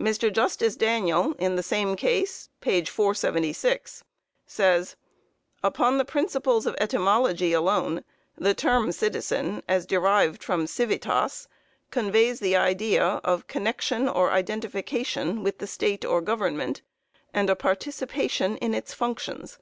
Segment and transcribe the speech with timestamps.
[0.00, 0.32] Mr.
[0.32, 2.84] Justice Daniel, in the same case, (p.
[2.84, 4.02] 476),
[4.44, 4.96] says:
[5.62, 8.02] "Upon the principles of etymology alone,
[8.36, 11.46] the term citizen, as derived from civitas,
[11.92, 16.82] conveys the idea of connection or identification with the state or government,
[17.32, 19.60] and a participation in its functions.